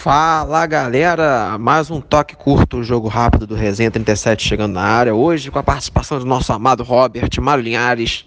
Fala 0.00 0.64
galera, 0.64 1.58
mais 1.58 1.90
um 1.90 2.00
toque 2.00 2.36
curto, 2.36 2.84
jogo 2.84 3.08
rápido 3.08 3.48
do 3.48 3.56
Resenha 3.56 3.90
37 3.90 4.46
chegando 4.46 4.74
na 4.74 4.82
área. 4.82 5.12
Hoje 5.12 5.50
com 5.50 5.58
a 5.58 5.62
participação 5.62 6.20
do 6.20 6.24
nosso 6.24 6.52
amado 6.52 6.84
Robert, 6.84 7.28
Mário 7.40 7.64
Linhares, 7.64 8.24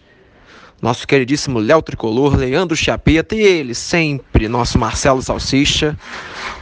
nosso 0.82 1.08
queridíssimo 1.08 1.60
Léo 1.60 1.82
Tricolor, 1.82 2.36
Leandro 2.36 2.76
Chapeta 2.76 3.38
e 3.38 3.40
ele, 3.40 3.74
sempre, 3.74 4.50
nosso 4.50 4.78
Marcelo 4.78 5.22
Salsicha, 5.22 5.98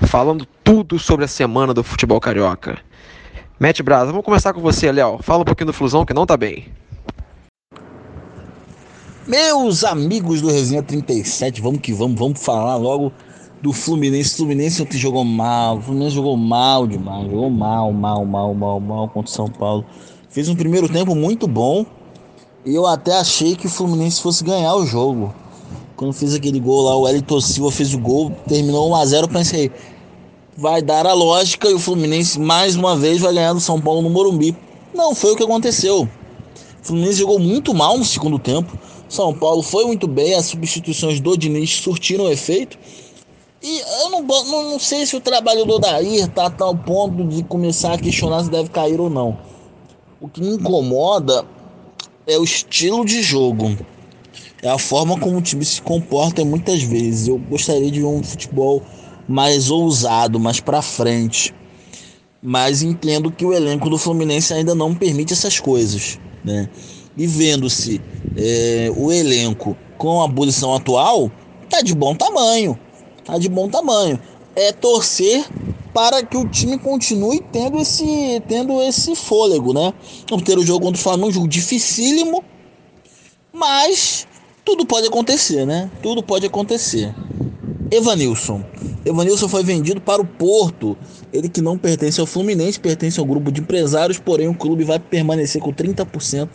falando 0.06 0.46
tudo 0.64 1.00
sobre 1.00 1.26
a 1.26 1.28
semana 1.28 1.74
do 1.74 1.84
futebol 1.84 2.20
carioca. 2.20 2.78
Mete 3.60 3.82
Brasa, 3.82 4.12
vamos 4.12 4.24
começar 4.24 4.54
com 4.54 4.62
você, 4.62 4.92
Léo. 4.92 5.18
Fala 5.24 5.42
um 5.42 5.46
pouquinho 5.46 5.72
do 5.72 5.74
Flusão 5.74 6.06
que 6.06 6.14
não 6.14 6.28
tá 6.28 6.38
bem. 6.38 6.68
Meus 9.26 9.84
amigos 9.84 10.40
do 10.40 10.52
Resenha 10.52 10.84
37, 10.84 11.62
vamos 11.62 11.82
que 11.82 11.94
vamos, 11.94 12.20
vamos 12.20 12.46
falar 12.46 12.76
logo 12.76 13.12
do 13.62 13.74
Fluminense. 13.74 14.34
O 14.34 14.38
Fluminense 14.38 14.82
ontem 14.82 14.98
jogou 14.98 15.24
mal. 15.24 15.78
O 15.78 15.82
Fluminense 15.82 16.16
jogou 16.16 16.38
mal 16.38 16.88
demais. 16.88 17.30
Jogou 17.30 17.50
mal, 17.50 17.92
mal, 17.92 18.26
mal, 18.26 18.54
mal, 18.54 18.80
mal 18.80 19.08
contra 19.10 19.30
o 19.30 19.34
São 19.34 19.48
Paulo. 19.48 19.86
Fez 20.30 20.48
um 20.50 20.56
primeiro 20.56 20.88
tempo 20.88 21.16
muito 21.16 21.48
bom. 21.48 21.86
E 22.66 22.76
eu 22.76 22.86
até 22.86 23.14
achei 23.14 23.56
que 23.56 23.68
o 23.68 23.70
Fluminense 23.70 24.22
fosse 24.22 24.44
ganhar 24.44 24.76
o 24.76 24.86
jogo. 24.86 25.34
Quando 25.96 26.14
fez 26.14 26.34
aquele 26.34 26.60
gol 26.60 26.84
lá, 26.84 26.96
o 26.96 27.08
Elton 27.08 27.42
Silva 27.42 27.72
fez 27.72 27.94
o 27.94 28.00
gol, 28.00 28.32
terminou 28.48 28.90
1x0. 28.92 29.22
Eu 29.24 29.28
pensei, 29.28 29.72
vai 30.58 30.82
dar 30.82 31.06
a 31.06 31.14
lógica 31.14 31.70
e 31.70 31.74
o 31.74 31.80
Fluminense 31.80 32.40
mais 32.40 32.76
uma 32.76 32.96
vez 32.96 33.22
vai 33.22 33.34
ganhar 33.34 33.54
do 33.54 33.60
São 33.60 33.80
Paulo 33.80 34.02
no 34.02 34.10
Morumbi. 34.10 34.56
Não 34.94 35.16
foi 35.16 35.32
o 35.32 35.36
que 35.36 35.44
aconteceu. 35.44 36.04
O 36.04 36.86
Fluminense 36.86 37.20
jogou 37.20 37.40
muito 37.40 37.74
mal 37.74 37.98
no 37.98 38.06
segundo 38.06 38.38
tempo. 38.40 38.78
São 39.08 39.34
Paulo 39.34 39.64
foi 39.64 39.86
muito 39.86 40.08
bem, 40.08 40.36
as 40.36 40.46
substituições 40.46 41.20
do 41.20 41.36
Diniz 41.36 41.72
surtiram 41.72 42.30
efeito. 42.30 42.78
E 43.62 43.80
eu 44.04 44.10
não, 44.10 44.22
não, 44.22 44.72
não 44.72 44.80
sei 44.80 45.06
se 45.06 45.18
o 45.18 45.20
trabalho 45.20 45.66
do 45.66 45.74
Odair 45.74 46.28
tá 46.30 46.46
a 46.46 46.50
tal 46.50 46.76
ponto 46.76 47.26
de 47.26 47.44
começar 47.44 47.94
a 47.94 47.98
questionar 47.98 48.44
se 48.44 48.50
deve 48.50 48.70
cair 48.70 49.02
ou 49.02 49.10
não. 49.10 49.38
O 50.22 50.30
que 50.30 50.40
me 50.40 50.52
incomoda 50.52 51.46
é 52.26 52.38
o 52.38 52.44
estilo 52.44 53.04
de 53.04 53.22
jogo. 53.22 53.78
É 54.62 54.70
a 54.70 54.78
forma 54.78 55.20
como 55.20 55.38
o 55.38 55.42
time 55.42 55.66
se 55.66 55.82
comporta 55.82 56.44
muitas 56.46 56.82
vezes. 56.84 57.28
Eu 57.28 57.38
gostaria 57.38 57.92
de 57.92 58.00
ver 58.00 58.06
um 58.06 58.24
futebol 58.24 58.82
mais 59.28 59.70
ousado, 59.70 60.40
mais 60.40 60.62
para 60.62 60.82
frente. 60.82 61.54
Mas 62.42 62.82
entendo 62.82 63.30
que 63.30 63.46
o 63.46 63.54
elenco 63.54 63.90
do 63.90 63.98
Fluminense 63.98 64.54
ainda 64.54 64.74
não 64.74 64.96
permite 64.96 65.34
essas 65.34 65.60
coisas, 65.60 66.18
né? 66.46 66.70
E 67.18 67.28
vendo-se 67.28 68.02
é, 68.38 68.90
o 68.96 69.12
elenco 69.12 69.76
com 69.98 70.22
a 70.22 70.26
abolição 70.26 70.74
atual, 70.74 71.30
tá 71.70 71.82
de 71.82 71.94
bom 71.94 72.16
tamanho 72.16 72.80
tá 73.30 73.38
de 73.38 73.50
bom 73.50 73.70
tamanho. 73.70 74.20
É 74.56 74.72
torcer 74.72 75.46
para 75.94 76.24
que 76.24 76.38
o 76.38 76.48
time 76.48 76.78
continue 76.78 77.42
tendo 77.52 77.80
esse, 77.80 78.42
tendo 78.48 78.82
esse 78.82 79.16
fôlego, 79.16 79.74
né? 79.74 79.94
Vamos 80.30 80.46
ter 80.46 80.58
o 80.58 80.66
jogo 80.66 80.86
contra 80.86 81.00
o 81.00 81.04
Flamengo, 81.04 81.30
um 81.30 81.32
jogo 81.32 81.48
dificílimo, 81.48 82.44
mas 83.52 84.28
tudo 84.64 84.86
pode 84.86 85.08
acontecer, 85.08 85.66
né? 85.66 85.90
Tudo 86.02 86.22
pode 86.22 86.46
acontecer. 86.46 87.14
Evanilson. 87.92 88.64
Evanilson 89.04 89.48
foi 89.48 89.64
vendido 89.64 90.00
para 90.00 90.22
o 90.22 90.26
Porto. 90.26 90.96
Ele 91.34 91.50
que 91.50 91.62
não 91.62 91.78
pertence 91.78 92.20
ao 92.20 92.28
Fluminense, 92.28 92.80
pertence 92.80 93.20
ao 93.20 93.26
grupo 93.26 93.52
de 93.52 93.62
empresários, 93.62 94.20
porém 94.20 94.48
o 94.48 94.54
clube 94.54 94.84
vai 94.84 95.00
permanecer 95.00 95.62
com 95.62 95.74
30% 95.74 96.50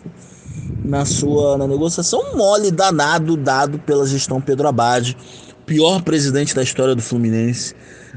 na 0.83 1.03
sua 1.03 1.57
na 1.57 1.67
negociação. 1.67 2.35
mole 2.35 2.71
danado 2.71 3.35
dado 3.35 3.79
pela 3.79 4.07
gestão 4.07 4.39
Pedro 4.39 4.67
Abade 4.67 5.17
pior 5.65 6.01
presidente 6.03 6.55
da 6.55 6.63
história 6.63 6.95
do 6.95 7.01
Fluminense, 7.01 7.73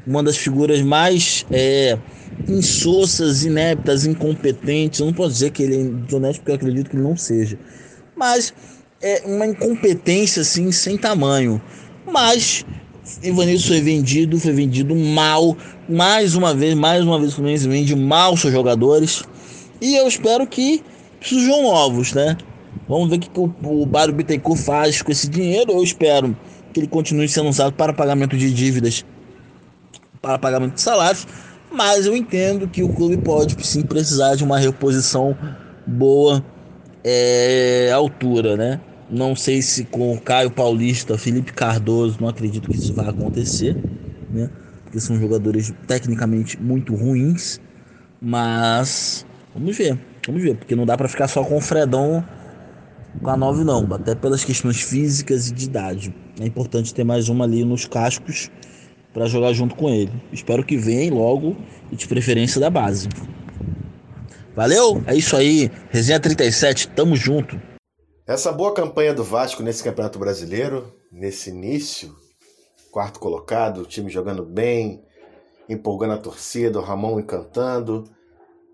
uma 0.07 0.23
das 0.23 0.37
figuras 0.37 0.83
mais 0.83 1.45
é, 1.51 1.99
insossas, 2.47 3.45
ineptas, 3.45 4.07
incompetentes. 4.07 5.01
Eu 5.01 5.07
não 5.07 5.13
posso 5.13 5.33
dizer 5.33 5.51
que 5.51 5.63
ele 5.63 5.81
é 5.81 5.85
desonesto, 6.05 6.41
porque 6.41 6.51
eu 6.51 6.57
acredito 6.57 6.91
que 6.91 6.97
ele 6.97 7.03
não 7.03 7.17
seja, 7.17 7.59
mas 8.17 8.53
é 9.01 9.23
uma 9.25 9.47
incompetência 9.47 10.43
assim 10.43 10.71
sem 10.73 10.97
tamanho. 10.97 11.61
Mas 12.07 12.65
Ivanilson 13.23 13.69
foi 13.69 13.81
vendido, 13.81 14.39
foi 14.39 14.53
vendido 14.53 14.95
mal, 14.95 15.57
mais 15.89 16.35
uma 16.35 16.55
vez, 16.55 16.75
mais 16.75 17.05
uma 17.05 17.19
vez 17.19 17.33
o 17.33 17.37
Fluminense 17.37 17.69
vende 17.69 17.95
mal 17.97 18.37
seus 18.37 18.53
jogadores. 18.53 19.23
E 19.81 19.97
eu 19.97 20.07
espero 20.07 20.47
que 20.47 20.83
surjam 21.21 21.63
novos, 21.63 22.13
né? 22.13 22.37
Vamos 22.89 23.09
ver 23.11 23.17
o 23.17 23.21
que 23.21 23.31
o, 23.39 23.55
o 23.63 23.87
Bário 23.87 24.15
Bittencourt 24.15 24.61
faz 24.61 25.03
com 25.03 25.13
esse 25.13 25.29
dinheiro. 25.29 25.73
Eu 25.73 25.83
espero 25.83 26.37
que 26.73 26.81
ele 26.81 26.87
continue 26.87 27.29
sendo 27.29 27.49
usado 27.49 27.73
para 27.73 27.93
pagamento 27.93 28.37
de 28.37 28.53
dívidas, 28.53 29.05
para 30.21 30.39
pagamento 30.39 30.75
de 30.75 30.81
salários, 30.81 31.27
mas 31.71 32.07
eu 32.07 32.17
entendo 32.17 32.69
que 32.69 32.83
o 32.83 32.89
clube 32.89 33.19
pode 33.19 33.57
sim 33.65 33.83
precisar 33.83 34.35
de 34.35 34.45
uma 34.45 34.59
reposição 34.59 35.37
boa 35.87 36.45
é, 37.05 37.91
altura, 37.93 38.57
né? 38.57 38.81
Não 39.11 39.35
sei 39.35 39.63
se 39.63 39.85
com 39.85 40.13
o 40.13 40.21
Caio 40.21 40.51
Paulista, 40.51 41.17
Felipe 41.17 41.53
Cardoso, 41.53 42.19
não 42.21 42.29
acredito 42.29 42.69
que 42.69 42.77
isso 42.77 42.93
vai 42.93 43.09
acontecer, 43.09 43.77
né? 44.31 44.51
Porque 44.85 45.01
são 45.01 45.19
jogadores 45.19 45.73
tecnicamente 45.87 46.61
muito 46.61 46.95
ruins, 46.95 47.61
mas 48.21 49.25
vamos 49.55 49.77
ver, 49.77 49.99
vamos 50.27 50.43
ver, 50.43 50.57
porque 50.57 50.75
não 50.75 50.85
dá 50.85 50.97
para 50.97 51.09
ficar 51.09 51.29
só 51.29 51.43
com 51.43 51.57
o 51.57 51.61
Fredão 51.61 52.25
com 53.23 53.31
a 53.31 53.37
9 53.37 53.65
não, 53.65 53.87
até 53.93 54.15
pelas 54.15 54.45
questões 54.45 54.81
físicas 54.81 55.49
e 55.49 55.55
de 55.55 55.65
idade. 55.65 56.15
É 56.41 56.47
importante 56.47 56.95
ter 56.95 57.05
mais 57.05 57.29
uma 57.29 57.45
ali 57.45 57.65
nos 57.65 57.85
cascos 57.85 58.51
para 59.13 59.27
jogar 59.27 59.53
junto 59.53 59.75
com 59.75 59.89
ele. 59.89 60.13
Espero 60.33 60.65
que 60.65 60.77
venha 60.77 61.13
logo 61.13 61.57
e 61.91 61.97
de 61.97 62.07
preferência 62.07 62.61
da 62.61 62.71
base. 62.71 63.09
Valeu? 64.55 65.03
É 65.07 65.15
isso 65.15 65.37
aí. 65.37 65.71
Resenha 65.91 66.21
37, 66.21 66.89
tamo 66.89 67.17
junto. 67.17 67.61
Essa 68.27 68.53
boa 68.53 68.75
campanha 68.75 69.15
do 69.15 69.25
Vasco 69.25 69.63
nesse 69.63 69.83
Campeonato 69.83 70.19
Brasileiro, 70.19 70.93
nesse 71.11 71.51
início, 71.51 72.15
quarto 72.91 73.19
colocado, 73.19 73.83
o 73.83 73.87
time 73.87 74.11
jogando 74.11 74.45
bem, 74.45 75.03
empolgando 75.69 76.15
a 76.15 76.19
torcida, 76.19 76.79
o 76.79 76.83
Ramon 76.83 77.21
encantando, 77.21 78.05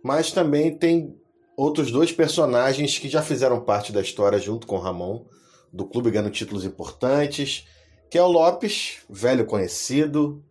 mas 0.02 0.32
também 0.32 0.76
tem 0.76 1.14
outros 1.56 1.90
dois 1.90 2.12
personagens 2.12 2.98
que 2.98 3.08
já 3.08 3.22
fizeram 3.22 3.60
parte 3.60 3.92
da 3.92 4.00
história 4.00 4.38
junto 4.38 4.66
com 4.66 4.78
Ramon, 4.78 5.24
do 5.72 5.84
clube 5.84 6.10
ganhando 6.10 6.30
títulos 6.30 6.64
importantes, 6.64 7.66
que 8.10 8.18
é 8.18 8.22
o 8.22 8.28
Lopes, 8.28 8.98
velho 9.08 9.44
conhecido, 9.44 10.42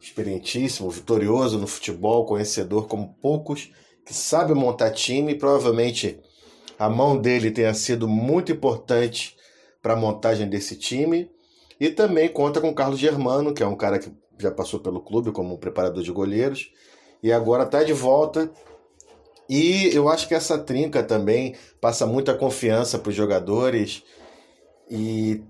experientíssimo, 0.00 0.90
vitorioso 0.90 1.58
no 1.58 1.66
futebol, 1.66 2.24
conhecedor 2.24 2.86
como 2.86 3.14
poucos, 3.20 3.70
que 4.04 4.14
sabe 4.14 4.54
montar 4.54 4.90
time, 4.90 5.34
provavelmente 5.34 6.18
a 6.78 6.88
mão 6.88 7.16
dele 7.18 7.50
tenha 7.50 7.74
sido 7.74 8.08
muito 8.08 8.52
importante 8.52 9.36
para 9.82 9.92
a 9.92 9.96
montagem 9.96 10.48
desse 10.48 10.76
time. 10.76 11.30
E 11.78 11.90
também 11.90 12.28
conta 12.28 12.60
com 12.60 12.70
o 12.70 12.74
Carlos 12.74 12.98
Germano, 12.98 13.52
que 13.52 13.62
é 13.62 13.66
um 13.66 13.76
cara 13.76 13.98
que 13.98 14.12
já 14.38 14.50
passou 14.50 14.80
pelo 14.80 15.00
clube 15.00 15.32
como 15.32 15.58
preparador 15.58 16.02
de 16.02 16.10
goleiros 16.10 16.70
e 17.22 17.32
agora 17.32 17.64
está 17.64 17.82
de 17.82 17.92
volta 17.92 18.50
e 19.50 19.92
eu 19.92 20.08
acho 20.08 20.28
que 20.28 20.34
essa 20.34 20.56
trinca 20.56 21.02
também 21.02 21.56
passa 21.80 22.06
muita 22.06 22.32
confiança 22.32 23.00
para 23.00 23.10
os 23.10 23.16
jogadores 23.16 24.04
e 24.88 25.42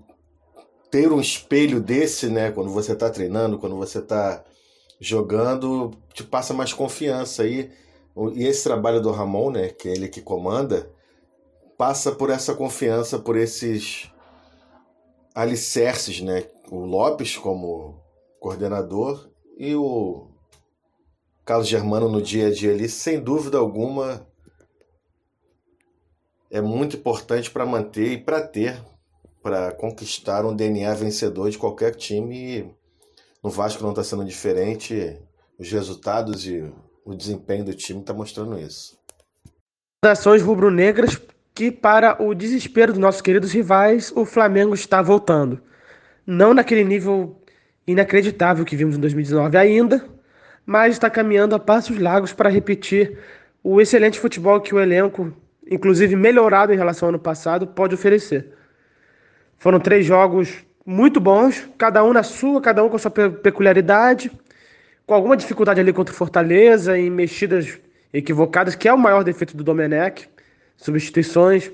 ter 0.89 1.11
um 1.11 1.21
espelho 1.21 1.79
desse, 1.79 2.27
né, 2.27 2.49
quando 2.49 2.71
você 2.71 2.93
está 2.93 3.11
treinando, 3.11 3.59
quando 3.59 3.75
você 3.75 3.99
está 3.99 4.43
jogando, 4.99 5.91
te 6.15 6.23
passa 6.23 6.51
mais 6.51 6.73
confiança 6.73 7.43
aí. 7.43 7.69
E 8.33 8.43
esse 8.43 8.63
trabalho 8.63 8.99
do 8.99 9.11
Ramon, 9.11 9.51
né, 9.51 9.69
que 9.69 9.87
é 9.87 9.91
ele 9.91 10.07
que 10.09 10.19
comanda, 10.19 10.91
passa 11.77 12.11
por 12.11 12.31
essa 12.31 12.55
confiança, 12.55 13.19
por 13.19 13.37
esses 13.37 14.11
alicerces, 15.35 16.21
né? 16.21 16.45
O 16.71 16.79
Lopes 16.79 17.37
como 17.37 18.01
coordenador 18.39 19.29
e 19.59 19.75
o 19.75 20.30
Carlos 21.51 21.67
Germano 21.67 22.07
no 22.07 22.21
dia 22.21 22.47
a 22.47 22.49
dia 22.49 22.71
ali, 22.71 22.87
sem 22.87 23.19
dúvida 23.19 23.57
alguma, 23.57 24.25
é 26.49 26.61
muito 26.61 26.95
importante 26.95 27.51
para 27.51 27.65
manter 27.65 28.13
e 28.13 28.17
para 28.17 28.39
ter, 28.39 28.81
para 29.43 29.73
conquistar 29.73 30.45
um 30.45 30.55
DNA 30.55 30.93
vencedor 30.93 31.49
de 31.49 31.57
qualquer 31.57 31.93
time. 31.93 32.73
No 33.43 33.49
Vasco 33.49 33.83
não 33.83 33.89
está 33.89 34.01
sendo 34.01 34.23
diferente. 34.23 35.19
Os 35.59 35.69
resultados 35.69 36.47
e 36.47 36.71
o 37.03 37.13
desempenho 37.13 37.65
do 37.65 37.73
time 37.73 37.99
está 37.99 38.13
mostrando 38.13 38.57
isso. 38.57 38.97
Ações 40.05 40.41
rubro-negras 40.41 41.19
que, 41.53 41.69
para 41.69 42.23
o 42.23 42.33
desespero 42.33 42.93
dos 42.93 43.01
nossos 43.01 43.21
queridos 43.21 43.51
rivais, 43.51 44.09
o 44.15 44.23
Flamengo 44.23 44.73
está 44.73 45.01
voltando. 45.01 45.61
Não 46.25 46.53
naquele 46.53 46.85
nível 46.85 47.41
inacreditável 47.85 48.63
que 48.63 48.77
vimos 48.77 48.95
em 48.95 49.01
2019 49.01 49.57
ainda, 49.57 50.20
mas 50.65 50.93
está 50.93 51.09
caminhando 51.09 51.55
a 51.55 51.59
passos 51.59 51.97
largos 51.99 52.33
para 52.33 52.49
repetir 52.49 53.17
o 53.63 53.81
excelente 53.81 54.19
futebol 54.19 54.59
que 54.59 54.73
o 54.73 54.79
elenco, 54.79 55.33
inclusive 55.69 56.15
melhorado 56.15 56.73
em 56.73 56.77
relação 56.77 57.07
ao 57.07 57.09
ano 57.09 57.19
passado, 57.19 57.67
pode 57.67 57.95
oferecer. 57.95 58.53
Foram 59.57 59.79
três 59.79 60.05
jogos 60.05 60.63
muito 60.85 61.19
bons, 61.19 61.69
cada 61.77 62.03
um 62.03 62.11
na 62.13 62.23
sua, 62.23 62.59
cada 62.61 62.83
um 62.83 62.89
com 62.89 62.97
sua 62.97 63.11
peculiaridade. 63.11 64.31
com 65.05 65.13
alguma 65.13 65.35
dificuldade 65.35 65.79
ali 65.79 65.91
contra 65.91 66.13
o 66.13 66.17
Fortaleza, 66.17 66.97
em 66.97 67.09
mexidas 67.09 67.77
equivocadas, 68.13 68.75
que 68.75 68.87
é 68.87 68.93
o 68.93 68.97
maior 68.97 69.23
defeito 69.23 69.57
do 69.57 69.63
Domenech, 69.63 70.27
substituições. 70.77 71.69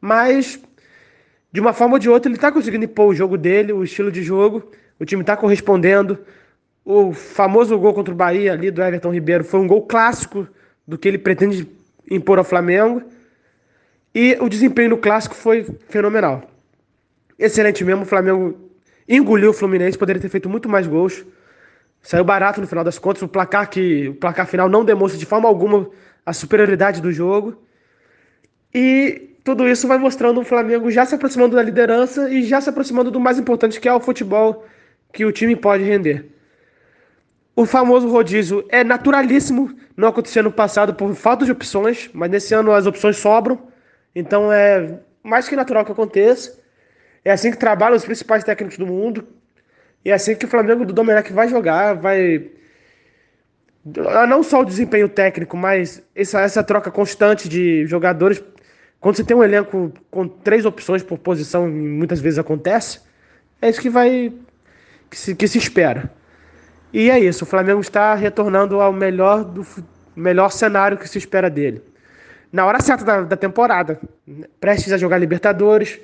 Mas, 0.00 0.60
de 1.52 1.60
uma 1.60 1.72
forma 1.72 1.94
ou 1.94 1.98
de 1.98 2.08
outra, 2.08 2.28
ele 2.30 2.36
está 2.36 2.52
conseguindo 2.52 2.84
impor 2.84 3.08
o 3.08 3.14
jogo 3.14 3.36
dele, 3.36 3.72
o 3.72 3.82
estilo 3.82 4.10
de 4.12 4.22
jogo. 4.22 4.70
O 4.98 5.04
time 5.04 5.22
está 5.22 5.36
correspondendo. 5.36 6.18
O 6.84 7.12
famoso 7.12 7.78
gol 7.78 7.94
contra 7.94 8.12
o 8.12 8.16
Bahia 8.16 8.52
ali 8.52 8.70
do 8.70 8.82
Everton 8.82 9.12
Ribeiro 9.12 9.44
foi 9.44 9.60
um 9.60 9.66
gol 9.66 9.82
clássico 9.82 10.48
do 10.86 10.98
que 10.98 11.06
ele 11.06 11.18
pretende 11.18 11.68
impor 12.10 12.38
ao 12.38 12.44
Flamengo. 12.44 13.02
E 14.14 14.36
o 14.40 14.48
desempenho 14.48 14.90
no 14.90 14.98
clássico 14.98 15.34
foi 15.34 15.64
fenomenal. 15.88 16.42
Excelente 17.38 17.84
mesmo. 17.84 18.02
O 18.02 18.06
Flamengo 18.06 18.70
engoliu 19.08 19.50
o 19.50 19.54
Fluminense, 19.54 19.96
poderia 19.96 20.20
ter 20.20 20.28
feito 20.28 20.48
muito 20.48 20.68
mais 20.68 20.86
gols. 20.86 21.24
Saiu 22.02 22.24
barato 22.24 22.60
no 22.60 22.66
final 22.66 22.82
das 22.82 22.98
contas. 22.98 23.22
O 23.22 23.28
placar 23.28 23.68
que 23.68 24.08
o 24.08 24.14
placar 24.14 24.46
final 24.46 24.68
não 24.68 24.84
demonstra 24.84 25.18
de 25.18 25.26
forma 25.26 25.48
alguma 25.48 25.88
a 26.24 26.32
superioridade 26.32 27.00
do 27.00 27.12
jogo. 27.12 27.62
E 28.74 29.36
tudo 29.44 29.68
isso 29.68 29.86
vai 29.88 29.98
mostrando 29.98 30.40
o 30.40 30.44
Flamengo 30.44 30.90
já 30.90 31.04
se 31.04 31.14
aproximando 31.14 31.56
da 31.56 31.62
liderança 31.62 32.30
e 32.30 32.42
já 32.42 32.60
se 32.60 32.68
aproximando 32.68 33.10
do 33.10 33.20
mais 33.20 33.38
importante 33.38 33.80
que 33.80 33.88
é 33.88 33.92
o 33.92 34.00
futebol 34.00 34.64
que 35.12 35.24
o 35.24 35.32
time 35.32 35.56
pode 35.56 35.82
render. 35.82 36.29
O 37.54 37.66
famoso 37.66 38.08
rodízio 38.08 38.64
é 38.68 38.84
naturalíssimo, 38.84 39.74
não 39.96 40.08
acontecia 40.08 40.42
no 40.42 40.52
passado 40.52 40.94
por 40.94 41.14
falta 41.14 41.44
de 41.44 41.52
opções, 41.52 42.08
mas 42.12 42.30
nesse 42.30 42.54
ano 42.54 42.72
as 42.72 42.86
opções 42.86 43.16
sobram, 43.16 43.60
então 44.14 44.52
é 44.52 44.98
mais 45.22 45.48
que 45.48 45.56
natural 45.56 45.84
que 45.84 45.92
aconteça. 45.92 46.58
É 47.24 47.30
assim 47.30 47.50
que 47.50 47.58
trabalham 47.58 47.96
os 47.96 48.04
principais 48.04 48.44
técnicos 48.44 48.78
do 48.78 48.86
mundo, 48.86 49.26
e 50.04 50.10
é 50.10 50.14
assim 50.14 50.34
que 50.34 50.46
o 50.46 50.48
Flamengo 50.48 50.84
do 50.84 50.92
Domenech 50.92 51.32
vai 51.32 51.48
jogar, 51.48 51.94
vai. 51.94 52.50
Não 54.28 54.42
só 54.42 54.60
o 54.60 54.64
desempenho 54.64 55.08
técnico, 55.08 55.56
mas 55.56 56.02
essa, 56.14 56.40
essa 56.40 56.62
troca 56.62 56.90
constante 56.90 57.48
de 57.48 57.86
jogadores. 57.86 58.42
Quando 59.00 59.16
você 59.16 59.24
tem 59.24 59.36
um 59.36 59.42
elenco 59.42 59.92
com 60.10 60.28
três 60.28 60.66
opções 60.66 61.02
por 61.02 61.18
posição, 61.18 61.66
muitas 61.68 62.20
vezes 62.20 62.38
acontece, 62.38 63.00
é 63.60 63.68
isso 63.70 63.80
que 63.80 63.88
vai. 63.88 64.32
que 65.10 65.16
se, 65.16 65.34
que 65.34 65.48
se 65.48 65.58
espera. 65.58 66.10
E 66.92 67.10
é 67.10 67.18
isso, 67.18 67.44
o 67.44 67.46
Flamengo 67.46 67.80
está 67.80 68.14
retornando 68.14 68.80
ao 68.80 68.92
melhor 68.92 69.44
do 69.44 69.64
melhor 70.16 70.50
cenário 70.50 70.98
que 70.98 71.08
se 71.08 71.18
espera 71.18 71.48
dele. 71.48 71.82
Na 72.52 72.66
hora 72.66 72.80
certa 72.80 73.04
da, 73.04 73.22
da 73.22 73.36
temporada, 73.36 74.00
prestes 74.60 74.92
a 74.92 74.98
jogar 74.98 75.18
Libertadores, 75.18 76.00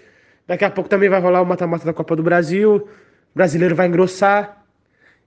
daqui 0.46 0.64
a 0.64 0.70
pouco 0.70 0.88
também 0.88 1.08
vai 1.08 1.20
rolar 1.20 1.42
o 1.42 1.46
mata-mata 1.46 1.84
da 1.84 1.92
Copa 1.92 2.14
do 2.14 2.22
Brasil, 2.22 2.76
o 2.76 2.88
brasileiro 3.34 3.74
vai 3.74 3.88
engrossar. 3.88 4.64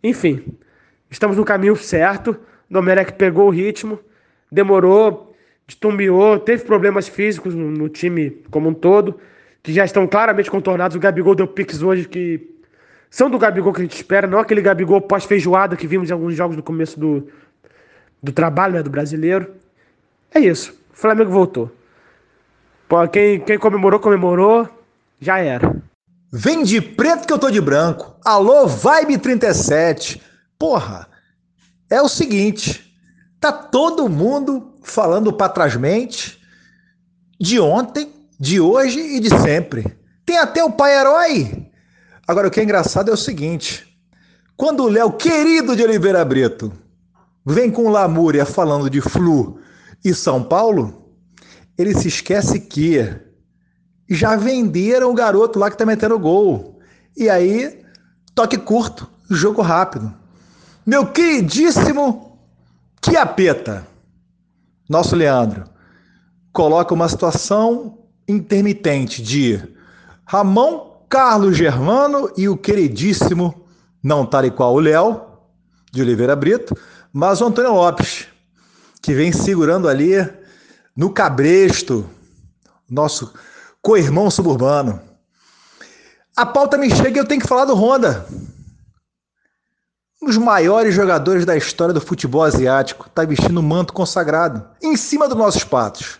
Enfim, 0.01 0.57
estamos 1.09 1.35
no 1.35 1.44
caminho 1.44 1.75
certo. 1.75 2.38
Domenech 2.69 3.13
pegou 3.13 3.47
o 3.47 3.51
ritmo, 3.51 4.00
demorou, 4.50 5.35
destumbiou, 5.67 6.39
teve 6.39 6.63
problemas 6.63 7.07
físicos 7.07 7.53
no, 7.53 7.69
no, 7.69 7.89
time 7.89 8.41
como 8.50 8.69
um 8.69 8.73
todo, 8.73 9.19
que 9.61 9.73
já 9.73 9.83
estão 9.83 10.07
claramente 10.07 10.50
contornados. 10.50 10.95
O 10.95 11.00
Gabigol 11.00 11.35
deu 11.35 11.47
piques 11.47 11.81
hoje 11.81 12.07
que 12.07 12.58
são 13.09 13.29
do 13.29 13.39
Gabigol 13.39 13.73
que 13.73 13.81
a 13.81 13.83
gente 13.83 13.95
espera, 13.95 14.27
não 14.27 14.39
aquele 14.39 14.61
Gabigol 14.61 15.01
pós-feijoada 15.01 15.75
que 15.75 15.88
vimos 15.88 16.09
em 16.09 16.13
alguns 16.13 16.35
jogos 16.35 16.56
no 16.56 16.63
começo 16.63 17.00
do, 17.00 17.27
do 18.21 18.31
trabalho 18.31 18.75
né, 18.75 18.83
do 18.83 18.89
brasileiro. 18.89 19.51
É 20.33 20.39
isso. 20.39 20.73
O 20.94 20.95
Flamengo 20.95 21.31
voltou. 21.31 21.71
Pô, 22.88 23.07
quem, 23.07 23.39
quem 23.39 23.57
comemorou, 23.57 24.00
comemorou. 24.00 24.69
Já 25.19 25.39
era. 25.39 25.75
Vem 26.31 26.63
de 26.63 26.79
preto 26.79 27.25
que 27.25 27.33
eu 27.33 27.39
tô 27.39 27.50
de 27.50 27.59
branco. 27.59 28.15
Alô, 28.23 28.67
Vibe 28.67 29.17
37. 29.17 30.21
Porra, 30.57 31.07
é 31.89 32.01
o 32.01 32.07
seguinte. 32.07 32.95
Tá 33.39 33.51
todo 33.51 34.09
mundo 34.09 34.75
falando 34.83 35.33
para 35.33 35.50
trás 35.50 35.75
mente 35.75 36.39
de 37.39 37.59
ontem, 37.59 38.13
de 38.39 38.59
hoje 38.59 39.00
e 39.00 39.19
de 39.19 39.29
sempre. 39.29 39.97
Tem 40.25 40.38
até 40.38 40.63
o 40.63 40.71
pai 40.71 40.95
herói. 40.95 41.58
Agora, 42.29 42.47
o 42.47 42.51
que 42.51 42.59
é 42.59 42.63
engraçado 42.63 43.09
é 43.09 43.11
o 43.11 43.17
seguinte. 43.17 43.87
Quando 44.55 44.83
o 44.83 44.87
Léo, 44.87 45.13
querido 45.13 45.75
de 45.75 45.81
Oliveira 45.81 46.23
Brito, 46.23 46.71
vem 47.43 47.71
com 47.71 47.89
Lamúria 47.89 48.45
falando 48.45 48.87
de 48.87 49.01
Flu 49.01 49.59
e 50.05 50.13
São 50.13 50.43
Paulo, 50.43 51.11
ele 51.75 51.91
se 51.95 52.07
esquece 52.07 52.59
que 52.59 53.03
já 54.07 54.35
venderam 54.35 55.09
o 55.09 55.15
garoto 55.15 55.57
lá 55.57 55.71
que 55.71 55.77
tá 55.77 55.87
metendo 55.87 56.19
gol. 56.19 56.79
E 57.17 57.27
aí, 57.27 57.83
toque 58.35 58.59
curto, 58.59 59.09
jogo 59.27 59.63
rápido. 59.63 60.13
Meu 60.85 61.07
queridíssimo 61.07 62.37
Chiapeta, 63.03 63.87
nosso 64.87 65.15
Leandro, 65.15 65.63
coloca 66.53 66.93
uma 66.93 67.09
situação 67.09 67.97
intermitente 68.27 69.19
de 69.19 69.59
Ramon, 70.27 70.89
Carlos 71.09 71.57
Germano 71.57 72.31
e 72.38 72.47
o 72.47 72.56
queridíssimo, 72.56 73.65
não 74.01 74.27
tal 74.27 74.45
e 74.45 74.51
qual 74.51 74.75
o 74.75 74.79
Léo, 74.79 75.21
de 75.91 76.03
Oliveira 76.03 76.35
Brito, 76.35 76.77
mas 77.11 77.41
o 77.41 77.45
Antônio 77.45 77.73
Lopes, 77.73 78.27
que 79.01 79.15
vem 79.15 79.31
segurando 79.31 79.89
ali 79.89 80.15
no 80.95 81.09
cabresto, 81.09 82.07
nosso 82.88 83.33
co-irmão 83.81 84.29
suburbano. 84.29 85.01
A 86.38 86.45
pauta 86.45 86.77
me 86.77 86.89
chega 86.91 87.17
e 87.17 87.21
eu 87.21 87.25
tenho 87.25 87.41
que 87.41 87.47
falar 87.47 87.65
do 87.65 87.73
Honda. 87.73 88.27
Um 90.21 90.27
dos 90.27 90.38
maiores 90.38 90.94
jogadores 90.94 91.44
da 91.44 91.57
história 91.57 91.94
do 91.94 92.01
futebol 92.01 92.44
asiático 92.44 93.07
está 93.07 93.25
vestindo 93.25 93.59
um 93.59 93.63
manto 93.63 93.94
consagrado 93.94 94.63
em 94.79 94.95
cima 94.95 95.27
dos 95.27 95.38
nossos 95.38 95.63
patos. 95.63 96.19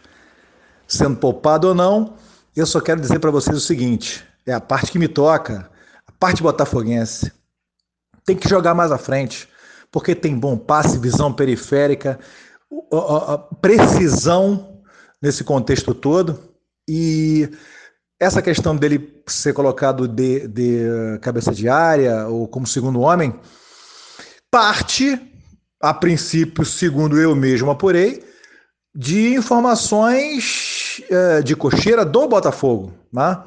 Sendo 0.88 1.18
poupado 1.18 1.68
ou 1.68 1.75
não, 1.75 2.15
eu 2.56 2.65
só 2.65 2.81
quero 2.81 3.00
dizer 3.00 3.19
para 3.19 3.30
vocês 3.30 3.56
o 3.56 3.62
seguinte: 3.62 4.25
é 4.50 4.54
a 4.54 4.62
parte 4.62 4.92
que 4.92 5.00
me 5.00 5.07
toca, 5.07 5.69
a 6.07 6.12
parte 6.12 6.42
botafoguense. 6.42 7.31
Tem 8.25 8.36
que 8.36 8.50
jogar 8.50 8.74
mais 8.74 8.92
à 8.92 8.98
frente, 8.98 9.48
porque 9.92 10.16
tem 10.16 10.38
bom 10.38 10.57
passe, 10.57 10.98
visão 10.98 11.31
periférica, 11.31 12.19
precisão 13.62 14.81
nesse 15.22 15.44
contexto 15.44 15.94
todo. 15.94 16.40
E 16.88 17.50
essa 18.19 18.42
questão 18.42 18.75
dele 18.75 19.22
ser 19.28 19.54
colocado 19.54 20.07
de, 20.07 20.48
de 20.48 21.19
cabeça 21.22 21.54
de 21.54 21.69
área 21.69 22.28
ou 22.28 22.48
como 22.48 22.68
segundo 22.68 23.00
homem 23.00 23.40
parte, 24.51 25.20
a 25.79 25.94
princípio, 25.94 26.65
segundo 26.65 27.20
eu 27.20 27.36
mesmo 27.36 27.70
apurei, 27.70 28.24
de 28.96 29.36
informações 29.36 31.01
é, 31.10 31.41
de 31.41 31.56
cocheira 31.56 32.03
do 32.03 32.27
Botafogo. 32.27 32.94
Né? 33.13 33.38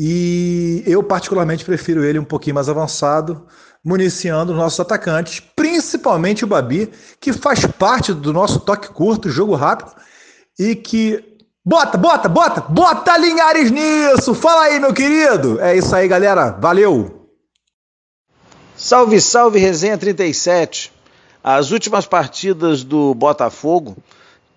E 0.00 0.84
eu, 0.86 1.02
particularmente, 1.02 1.64
prefiro 1.64 2.04
ele 2.04 2.20
um 2.20 2.24
pouquinho 2.24 2.54
mais 2.54 2.68
avançado, 2.68 3.44
municiando 3.84 4.52
os 4.52 4.58
nossos 4.58 4.78
atacantes, 4.78 5.40
principalmente 5.56 6.44
o 6.44 6.46
Babi, 6.46 6.88
que 7.20 7.32
faz 7.32 7.66
parte 7.66 8.14
do 8.14 8.32
nosso 8.32 8.60
toque 8.60 8.90
curto, 8.90 9.28
jogo 9.28 9.56
rápido, 9.56 9.90
e 10.56 10.76
que 10.76 11.24
Bota, 11.64 11.98
bota, 11.98 12.28
bota, 12.30 12.60
bota 12.62 13.18
Linhares 13.18 13.70
nisso! 13.70 14.34
Fala 14.34 14.62
aí, 14.62 14.80
meu 14.80 14.94
querido! 14.94 15.60
É 15.60 15.76
isso 15.76 15.94
aí, 15.94 16.08
galera. 16.08 16.50
Valeu! 16.52 17.28
Salve, 18.74 19.20
salve, 19.20 19.58
Resenha 19.58 19.98
37. 19.98 20.90
As 21.44 21.70
últimas 21.70 22.06
partidas 22.06 22.82
do 22.82 23.14
Botafogo 23.14 23.98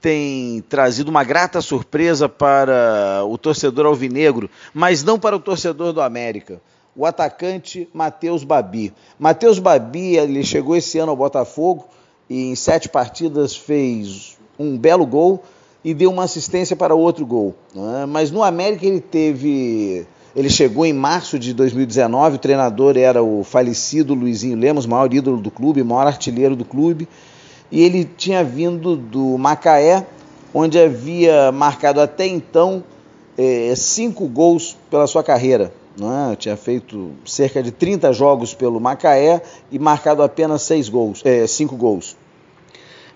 têm 0.02 0.62
trazido 0.68 1.10
uma 1.10 1.24
grata 1.24 1.62
surpresa 1.62 2.28
para 2.28 3.24
o 3.26 3.38
torcedor 3.38 3.86
alvinegro, 3.86 4.50
mas 4.74 5.04
não 5.04 5.20
para 5.20 5.36
o 5.36 5.40
torcedor 5.40 5.94
do 5.94 6.02
América. 6.02 6.60
O 6.96 7.06
atacante 7.06 7.88
Matheus 7.94 8.44
Babi. 8.44 8.92
Matheus 9.18 9.60
Babi, 9.60 10.18
ele 10.18 10.44
chegou 10.44 10.76
esse 10.76 10.98
ano 10.98 11.12
ao 11.12 11.16
Botafogo 11.16 11.86
e 12.30 12.50
em 12.50 12.56
sete 12.56 12.90
partidas 12.90 13.56
fez 13.56 14.38
um 14.58 14.78
belo 14.78 15.06
gol 15.06 15.44
e 15.84 15.94
deu 15.94 16.12
uma 16.12 16.24
assistência 16.24 16.76
para 16.76 16.96
outro 16.96 17.26
gol. 17.26 17.56
Né? 17.74 18.06
Mas 18.06 18.32
no 18.32 18.44
América 18.44 18.86
ele 18.86 19.02
teve. 19.02 20.06
Ele 20.34 20.50
chegou 20.50 20.86
em 20.86 20.94
março 20.94 21.38
de 21.38 21.54
2019, 21.54 22.38
o 22.38 22.40
treinador 22.40 22.98
era 22.98 23.22
o 23.22 23.44
falecido 23.44 24.14
Luizinho 24.14 24.58
Lemos, 24.58 24.86
maior 24.86 25.14
ídolo 25.14 25.36
do 25.42 25.52
clube, 25.52 25.84
maior 25.84 26.08
artilheiro 26.08 26.56
do 26.56 26.64
clube, 26.64 27.06
e 27.72 27.82
ele 27.82 28.04
tinha 28.04 28.44
vindo 28.44 28.96
do 28.96 29.38
Macaé, 29.38 30.06
onde 30.54 30.78
havia 30.78 31.52
marcado 31.52 32.02
até 32.02 32.28
então 32.28 32.84
é, 33.38 33.74
cinco 33.76 34.28
gols 34.28 34.78
pela 34.90 35.08
sua 35.08 35.24
carreira. 35.24 35.74
Né? 35.98 36.36
Tinha 36.38 36.58
feito 36.58 37.12
cerca 37.26 37.64
de 37.64 37.72
30 37.72 38.12
jogos 38.12 38.54
pelo 38.54 38.80
Macaé 38.80 39.42
e 39.72 39.80
marcado 39.80 40.22
apenas 40.22 40.64
seis 40.64 40.90
gols, 40.90 41.22
é, 41.24 41.48
cinco 41.48 41.76
gols. 41.76 42.18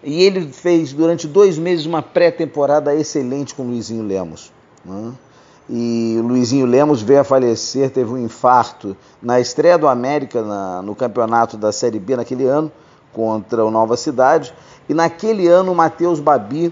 E 0.04 0.24
ele 0.24 0.48
fez 0.48 0.94
durante 0.94 1.28
dois 1.28 1.58
meses 1.58 1.86
uma 1.86 2.02
pré-temporada 2.02 2.96
excelente 2.96 3.54
com 3.56 3.64
Luizinho 3.64 4.04
Lemos. 4.04 4.54
Né? 4.86 5.12
E 5.68 6.20
Luizinho 6.22 6.66
Lemos 6.66 7.02
veio 7.02 7.22
a 7.22 7.24
falecer, 7.24 7.90
teve 7.90 8.12
um 8.12 8.18
infarto 8.18 8.96
na 9.22 9.40
estreia 9.40 9.78
do 9.78 9.88
América 9.88 10.44
na, 10.44 10.82
no 10.82 10.94
campeonato 10.94 11.58
da 11.58 11.72
Série 11.72 12.00
B 12.00 12.16
naquele 12.16 12.46
ano, 12.46 12.72
contra 13.16 13.66
o 13.66 13.72
Nova 13.72 13.96
Cidade. 13.96 14.54
E 14.90 14.94
naquele 14.94 15.48
ano 15.48 15.72
o 15.72 15.76
Matheus 15.76 16.20
Babi 16.20 16.72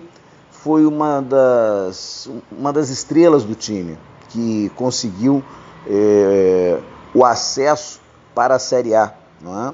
foi 0.51 0.85
uma 0.85 1.21
das, 1.21 2.29
uma 2.51 2.73
das 2.73 2.89
estrelas 2.89 3.43
do 3.43 3.55
time, 3.55 3.97
que 4.29 4.69
conseguiu 4.75 5.41
é, 5.88 6.77
o 7.15 7.25
acesso 7.25 8.01
para 8.35 8.55
a 8.55 8.59
Série 8.59 8.93
A. 8.93 9.13
É? 9.45 9.73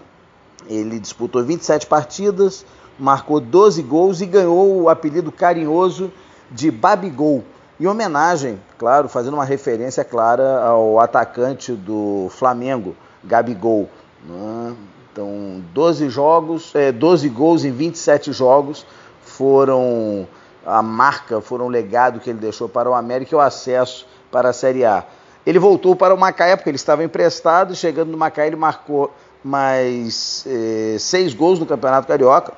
Ele 0.67 0.99
disputou 0.99 1.43
27 1.43 1.87
partidas, 1.87 2.65
marcou 2.97 3.39
12 3.39 3.81
gols 3.81 4.21
e 4.21 4.25
ganhou 4.25 4.83
o 4.83 4.89
apelido 4.89 5.31
carinhoso 5.31 6.11
de 6.51 6.69
Babigol, 6.69 7.43
em 7.79 7.87
homenagem, 7.87 8.59
claro, 8.77 9.07
fazendo 9.07 9.35
uma 9.35 9.45
referência 9.45 10.03
clara 10.03 10.61
ao 10.63 10.99
atacante 10.99 11.71
do 11.71 12.27
Flamengo, 12.29 12.95
Gabigol. 13.23 13.89
Né? 14.27 14.75
Então, 15.19 15.61
12 15.73 16.07
jogos, 16.07 16.73
é, 16.73 16.93
12 16.93 17.27
gols 17.27 17.65
em 17.65 17.71
27 17.71 18.31
jogos 18.31 18.85
foram 19.21 20.25
a 20.65 20.81
marca, 20.81 21.41
foram 21.41 21.65
o 21.65 21.67
legado 21.67 22.21
que 22.21 22.29
ele 22.29 22.39
deixou 22.39 22.69
para 22.69 22.89
o 22.89 22.93
América 22.93 23.35
e 23.35 23.35
o 23.35 23.41
acesso 23.41 24.07
para 24.31 24.51
a 24.51 24.53
Série 24.53 24.85
A. 24.85 25.03
Ele 25.45 25.59
voltou 25.59 25.93
para 25.93 26.15
o 26.15 26.17
Macaé, 26.17 26.55
porque 26.55 26.69
ele 26.69 26.77
estava 26.77 27.03
emprestado, 27.03 27.75
chegando 27.75 28.11
no 28.11 28.17
Macaé 28.17 28.47
ele 28.47 28.55
marcou 28.55 29.13
mais 29.43 30.45
é, 30.47 30.95
seis 30.97 31.33
gols 31.33 31.59
no 31.59 31.65
Campeonato 31.65 32.07
Carioca 32.07 32.53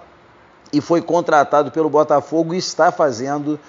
e 0.72 0.80
foi 0.80 1.02
contratado 1.02 1.72
pelo 1.72 1.90
Botafogo 1.90 2.54
e 2.54 2.60
está 2.60 2.92
fazendo 2.92 3.60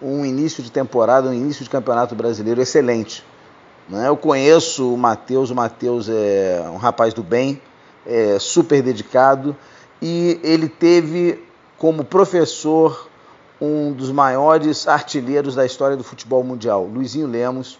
um 0.00 0.24
início 0.24 0.62
de 0.62 0.72
temporada, 0.72 1.28
um 1.28 1.34
início 1.34 1.64
de 1.64 1.68
campeonato 1.68 2.14
brasileiro 2.14 2.62
excelente. 2.62 3.22
Né? 3.90 4.08
Eu 4.08 4.16
conheço 4.16 4.94
o 4.94 4.96
Matheus, 4.96 5.50
o 5.50 5.54
Matheus 5.54 6.08
é 6.08 6.64
um 6.72 6.78
rapaz 6.78 7.12
do 7.12 7.22
bem, 7.22 7.60
é 8.08 8.38
super 8.38 8.82
dedicado 8.82 9.54
e 10.00 10.40
ele 10.42 10.68
teve 10.68 11.44
como 11.76 12.02
professor 12.02 13.08
um 13.60 13.92
dos 13.92 14.10
maiores 14.10 14.88
artilheiros 14.88 15.54
da 15.54 15.66
história 15.66 15.96
do 15.96 16.02
futebol 16.02 16.42
mundial, 16.42 16.84
Luizinho 16.84 17.26
Lemos, 17.26 17.78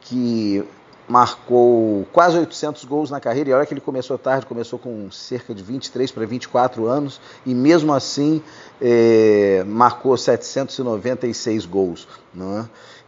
que 0.00 0.64
marcou 1.08 2.06
quase 2.12 2.38
800 2.38 2.84
gols 2.84 3.10
na 3.10 3.20
carreira, 3.20 3.50
e 3.50 3.52
olha 3.52 3.66
que 3.66 3.74
ele 3.74 3.80
começou 3.80 4.18
tarde, 4.18 4.46
começou 4.46 4.78
com 4.78 5.10
cerca 5.10 5.54
de 5.54 5.62
23 5.62 6.10
para 6.10 6.26
24 6.26 6.86
anos, 6.86 7.20
e 7.44 7.54
mesmo 7.54 7.92
assim 7.92 8.42
é, 8.80 9.64
marcou 9.66 10.16
796 10.16 11.66
gols. 11.66 12.08
Não 12.34 12.60
é? 12.60 12.64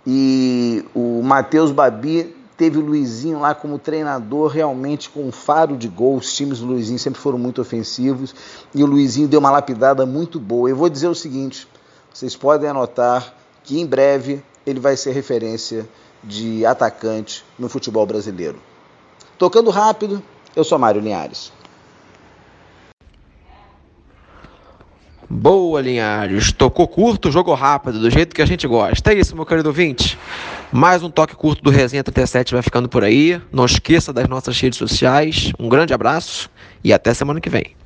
E 0.07 0.85
o 0.95 1.23
Matheus 1.23 1.73
Babi 1.73 2.37
teve 2.59 2.77
o 2.77 2.81
Luizinho 2.81 3.39
lá 3.39 3.55
como 3.55 3.79
treinador, 3.79 4.51
realmente 4.51 5.09
com 5.09 5.29
um 5.29 5.33
faro 5.33 5.77
de 5.77 5.87
gols. 5.89 6.27
Os 6.27 6.35
times 6.35 6.59
do 6.59 6.67
Luizinho 6.67 6.99
sempre 6.99 7.21
foram 7.21 7.39
muito 7.39 7.63
ofensivos, 7.63 8.35
e 8.75 8.83
o 8.83 8.87
Luizinho 8.87 9.29
deu 9.29 9.39
uma 9.39 9.51
lapidada 9.51 10.05
muito 10.05 10.41
boa. 10.41 10.69
Eu 10.69 10.77
vou 10.77 10.91
dizer 10.91 11.07
o 11.07 11.15
seguinte: 11.15 11.69
vocês 12.13 12.35
podem 12.35 12.69
anotar 12.69 13.33
que 13.63 13.81
em 13.81 13.87
breve 13.87 14.43
ele 14.67 14.81
vai 14.81 14.97
ser 14.97 15.13
referência 15.13 15.89
de 16.23 16.67
atacante 16.67 17.45
no 17.57 17.69
futebol 17.69 18.05
brasileiro. 18.05 18.59
Tocando 19.39 19.71
rápido, 19.71 20.21
eu 20.57 20.65
sou 20.65 20.79
Mário 20.81 21.01
Linhares. 21.01 21.53
Boa, 25.31 25.83
Linhares. 25.83 26.53
Tocou 26.53 26.89
curto, 26.89 27.31
jogou 27.31 27.55
rápido, 27.55 28.01
do 28.01 28.11
jeito 28.11 28.35
que 28.35 28.41
a 28.41 28.47
gente 28.47 28.67
gosta. 28.67 29.13
É 29.13 29.19
isso, 29.19 29.37
meu 29.37 29.45
querido 29.45 29.69
ouvinte. 29.69 30.19
Mais 30.73 31.03
um 31.03 31.11
toque 31.11 31.37
curto 31.37 31.63
do 31.63 31.71
Resenha 31.71 32.03
37 32.03 32.55
vai 32.55 32.63
ficando 32.63 32.89
por 32.89 33.05
aí. 33.05 33.39
Não 33.53 33.67
esqueça 33.67 34.11
das 34.11 34.27
nossas 34.27 34.59
redes 34.59 34.79
sociais. 34.79 35.53
Um 35.59 35.69
grande 35.69 35.93
abraço 35.93 36.49
e 36.83 36.95
até 36.95 37.13
semana 37.13 37.43
que 37.43 37.51
vem. 37.51 37.77